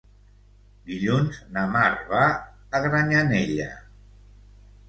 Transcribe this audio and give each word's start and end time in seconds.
Dilluns 0.91 1.37
na 1.57 1.65
Mar 1.75 1.91
va 2.13 2.23
a 2.79 2.81
Granyanella. 2.87 3.69